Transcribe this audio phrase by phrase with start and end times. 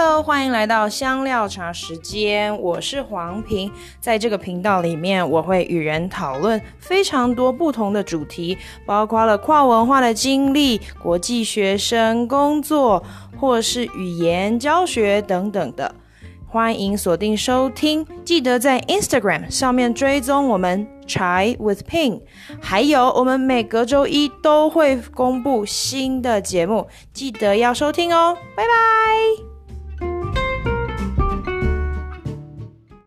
[0.00, 3.68] Hello，欢迎来到香料茶时间，我是黄平。
[3.98, 8.56] 在这个频道里面，我会与人讨论非常多不同的主题，
[8.86, 13.02] 包括了跨文化的经历、国际学生工作，
[13.40, 15.92] 或是语言教学等等的。
[16.46, 22.20] 欢迎锁定收听，记得在 Instagram 上面追踪我们 Chai with Ping，
[22.60, 28.68] 还有我们每隔周一都会公布新的节目，记得要收听哦，拜拜。